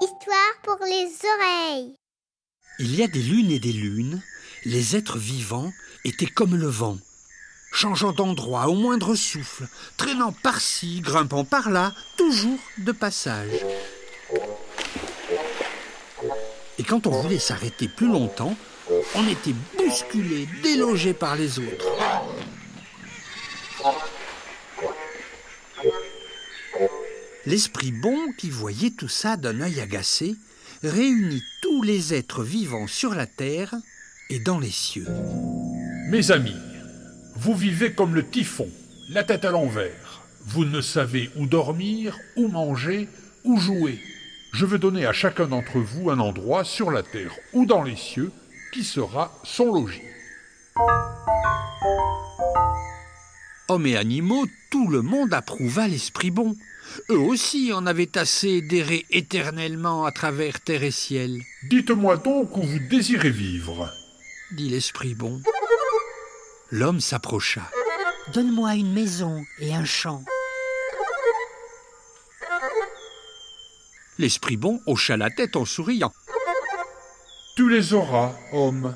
Histoire 0.00 0.54
pour 0.62 0.78
les 0.84 1.10
oreilles. 1.34 1.96
Il 2.78 2.94
y 2.94 3.02
a 3.02 3.08
des 3.08 3.22
lunes 3.22 3.50
et 3.50 3.58
des 3.58 3.72
lunes, 3.72 4.22
les 4.64 4.94
êtres 4.94 5.18
vivants 5.18 5.72
étaient 6.04 6.26
comme 6.26 6.54
le 6.54 6.68
vent, 6.68 6.98
changeant 7.72 8.12
d'endroit 8.12 8.68
au 8.68 8.74
moindre 8.74 9.16
souffle, 9.16 9.66
traînant 9.96 10.30
par-ci, 10.44 11.00
grimpant 11.00 11.44
par-là, 11.44 11.92
toujours 12.16 12.60
de 12.78 12.92
passage. 12.92 13.66
Et 16.78 16.84
quand 16.84 17.08
on 17.08 17.22
voulait 17.22 17.40
s'arrêter 17.40 17.88
plus 17.88 18.06
longtemps, 18.08 18.56
on 19.16 19.26
était 19.26 19.54
bousculé, 19.76 20.48
délogé 20.62 21.12
par 21.12 21.34
les 21.34 21.58
autres. 21.58 21.86
L'esprit 27.46 27.92
bon, 27.92 28.32
qui 28.36 28.50
voyait 28.50 28.90
tout 28.90 29.08
ça 29.08 29.36
d'un 29.36 29.60
œil 29.60 29.80
agacé, 29.80 30.34
réunit 30.82 31.44
tous 31.62 31.80
les 31.82 32.12
êtres 32.12 32.42
vivants 32.42 32.88
sur 32.88 33.14
la 33.14 33.26
terre 33.26 33.72
et 34.30 34.40
dans 34.40 34.58
les 34.58 34.72
cieux. 34.72 35.06
Mes 36.08 36.32
amis, 36.32 36.56
vous 37.36 37.54
vivez 37.54 37.92
comme 37.92 38.16
le 38.16 38.28
typhon, 38.28 38.68
la 39.10 39.22
tête 39.22 39.44
à 39.44 39.52
l'envers. 39.52 40.22
Vous 40.44 40.64
ne 40.64 40.80
savez 40.80 41.30
où 41.36 41.46
dormir, 41.46 42.18
où 42.34 42.48
manger, 42.48 43.08
où 43.44 43.60
jouer. 43.60 44.00
Je 44.52 44.66
veux 44.66 44.78
donner 44.78 45.06
à 45.06 45.12
chacun 45.12 45.46
d'entre 45.46 45.78
vous 45.78 46.10
un 46.10 46.18
endroit 46.18 46.64
sur 46.64 46.90
la 46.90 47.04
terre 47.04 47.32
ou 47.52 47.64
dans 47.64 47.84
les 47.84 47.96
cieux 47.96 48.32
qui 48.72 48.82
sera 48.82 49.38
son 49.44 49.72
logis. 49.72 50.02
Hommes 53.68 53.86
et 53.86 53.96
animaux, 53.96 54.46
tout 54.70 54.88
le 54.88 55.02
monde 55.02 55.32
approuva 55.32 55.86
l'esprit 55.86 56.30
bon. 56.30 56.56
Eux 57.10 57.18
aussi 57.18 57.72
en 57.72 57.86
avaient 57.86 58.16
assez 58.18 58.60
d'errer 58.62 59.06
éternellement 59.10 60.04
à 60.04 60.12
travers 60.12 60.60
terre 60.60 60.82
et 60.82 60.90
ciel, 60.90 61.40
Dites-moi 61.68 62.16
donc 62.16 62.56
où 62.56 62.62
vous 62.62 62.78
désirez 62.78 63.30
vivre. 63.30 63.90
dit 64.52 64.68
l'esprit 64.68 65.14
bon. 65.14 65.40
L'homme 66.70 67.00
s'approcha. 67.00 67.62
Donne-moi 68.32 68.74
une 68.74 68.92
maison 68.92 69.44
et 69.60 69.74
un 69.74 69.84
champ. 69.84 70.22
L'esprit 74.18 74.56
bon 74.56 74.80
hocha 74.86 75.16
la 75.16 75.30
tête 75.30 75.56
en 75.56 75.64
souriant. 75.64 76.12
Tu 77.56 77.68
les 77.70 77.92
auras, 77.94 78.32
homme. 78.52 78.94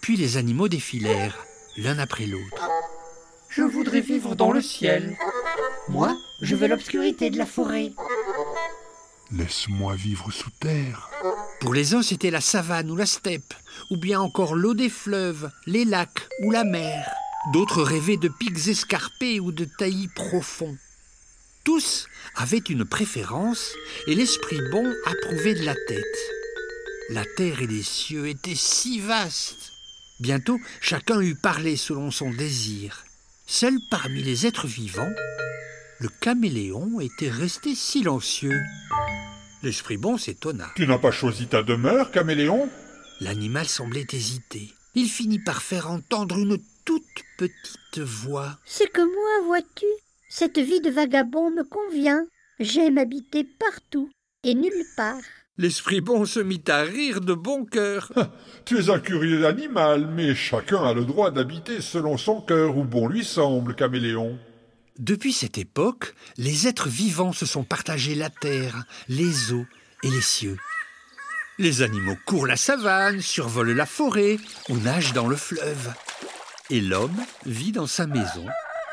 Puis 0.00 0.16
les 0.16 0.36
animaux 0.36 0.68
défilèrent, 0.68 1.46
l'un 1.76 1.98
après 1.98 2.26
l'autre. 2.26 2.68
Je 3.50 3.62
voudrais 3.62 4.00
vivre 4.00 4.34
dans 4.34 4.52
le 4.52 4.60
ciel. 4.62 5.16
Moi, 5.88 6.16
je 6.40 6.54
veux 6.54 6.68
l'obscurité 6.68 7.30
de 7.30 7.38
la 7.38 7.46
forêt. 7.46 7.92
Laisse-moi 9.30 9.94
vivre 9.94 10.30
sous 10.30 10.50
terre. 10.60 11.10
Pour 11.60 11.74
les 11.74 11.94
uns, 11.94 12.02
c'était 12.02 12.30
la 12.30 12.40
savane 12.40 12.90
ou 12.90 12.96
la 12.96 13.06
steppe, 13.06 13.54
ou 13.90 13.96
bien 13.96 14.20
encore 14.20 14.54
l'eau 14.54 14.74
des 14.74 14.88
fleuves, 14.88 15.50
les 15.66 15.84
lacs 15.84 16.28
ou 16.42 16.50
la 16.50 16.64
mer. 16.64 17.10
D'autres 17.52 17.82
rêvaient 17.82 18.16
de 18.16 18.28
pics 18.28 18.68
escarpés 18.68 19.40
ou 19.40 19.52
de 19.52 19.64
taillis 19.64 20.08
profonds. 20.08 20.76
Tous 21.64 22.06
avaient 22.36 22.56
une 22.58 22.84
préférence 22.84 23.72
et 24.06 24.14
l'esprit 24.14 24.60
bon 24.70 24.94
approuvait 25.04 25.54
de 25.54 25.64
la 25.64 25.74
tête. 25.74 26.18
La 27.10 27.24
terre 27.24 27.62
et 27.62 27.66
les 27.66 27.82
cieux 27.82 28.28
étaient 28.28 28.54
si 28.54 29.00
vastes. 29.00 29.72
Bientôt, 30.20 30.58
chacun 30.80 31.20
eut 31.20 31.36
parlé 31.36 31.76
selon 31.76 32.10
son 32.10 32.30
désir. 32.30 33.04
Seul 33.50 33.78
parmi 33.90 34.22
les 34.22 34.46
êtres 34.46 34.66
vivants, 34.66 35.14
le 36.00 36.10
caméléon 36.20 37.00
était 37.00 37.30
resté 37.30 37.74
silencieux. 37.74 38.60
L'esprit 39.62 39.96
bon 39.96 40.18
s'étonna. 40.18 40.70
Tu 40.76 40.86
n'as 40.86 40.98
pas 40.98 41.10
choisi 41.10 41.46
ta 41.46 41.62
demeure, 41.62 42.10
caméléon? 42.10 42.68
L'animal 43.22 43.66
semblait 43.66 44.06
hésiter. 44.12 44.68
Il 44.94 45.08
finit 45.08 45.38
par 45.38 45.62
faire 45.62 45.90
entendre 45.90 46.36
une 46.36 46.58
toute 46.84 47.02
petite 47.38 47.98
voix. 47.98 48.58
C'est 48.66 48.92
que 48.92 49.00
moi, 49.00 49.46
vois-tu, 49.46 49.86
cette 50.28 50.58
vie 50.58 50.82
de 50.82 50.90
vagabond 50.90 51.50
me 51.50 51.64
convient. 51.64 52.26
J'aime 52.60 52.98
habiter 52.98 53.44
partout 53.44 54.10
et 54.44 54.54
nulle 54.54 54.84
part. 54.94 55.22
L'esprit 55.60 56.00
bon 56.00 56.24
se 56.24 56.38
mit 56.38 56.62
à 56.68 56.82
rire 56.82 57.20
de 57.20 57.34
bon 57.34 57.64
cœur. 57.64 58.12
Tu 58.64 58.78
es 58.78 58.90
un 58.90 59.00
curieux 59.00 59.44
animal, 59.44 60.06
mais 60.06 60.36
chacun 60.36 60.84
a 60.84 60.94
le 60.94 61.04
droit 61.04 61.32
d'habiter 61.32 61.80
selon 61.80 62.16
son 62.16 62.40
cœur 62.40 62.76
où 62.76 62.84
bon 62.84 63.08
lui 63.08 63.24
semble, 63.24 63.74
caméléon. 63.74 64.38
Depuis 65.00 65.32
cette 65.32 65.58
époque, 65.58 66.14
les 66.36 66.68
êtres 66.68 66.88
vivants 66.88 67.32
se 67.32 67.44
sont 67.44 67.64
partagés 67.64 68.14
la 68.14 68.30
terre, 68.30 68.84
les 69.08 69.52
eaux 69.52 69.66
et 70.04 70.10
les 70.10 70.20
cieux. 70.20 70.58
Les 71.58 71.82
animaux 71.82 72.16
courent 72.24 72.46
la 72.46 72.56
savane, 72.56 73.20
survolent 73.20 73.74
la 73.74 73.86
forêt 73.86 74.36
ou 74.68 74.76
nagent 74.76 75.12
dans 75.12 75.26
le 75.26 75.34
fleuve. 75.34 75.92
Et 76.70 76.80
l'homme 76.80 77.20
vit 77.46 77.72
dans 77.72 77.88
sa 77.88 78.06
maison, 78.06 78.46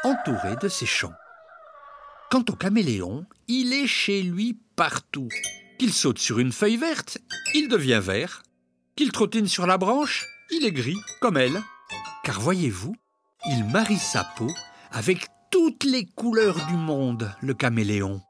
entouré 0.03 0.56
de 0.59 0.68
ses 0.68 0.88
champs. 0.88 1.14
Quant 2.32 2.46
au 2.50 2.56
caméléon, 2.56 3.24
il 3.47 3.72
est 3.72 3.88
chez 3.88 4.24
lui 4.24 4.58
partout. 4.76 5.30
Qu'il 5.78 5.91
saute 5.94 6.19
sur 6.19 6.40
une 6.40 6.53
feuille 6.53 6.78
verte, 6.78 7.18
il 7.53 7.68
devient 7.68 8.02
vert. 8.02 8.44
Qu'il 8.96 9.12
trottine 9.12 9.47
sur 9.47 9.68
la 9.68 9.78
branche, 9.78 10.25
il 10.52 10.66
est 10.66 10.72
gris, 10.72 11.00
comme 11.19 11.36
elle. 11.36 11.62
Car 12.24 12.40
voyez-vous, 12.40 12.96
il 13.46 13.66
marie 13.66 13.97
sa 13.97 14.24
peau 14.24 14.50
avec 14.91 15.28
toutes 15.52 15.84
les 15.84 16.06
couleurs 16.06 16.66
du 16.68 16.75
monde, 16.75 17.35
le 17.41 17.53
caméléon. 17.53 18.22